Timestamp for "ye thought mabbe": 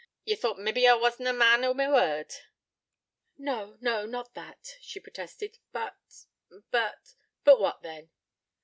0.25-0.81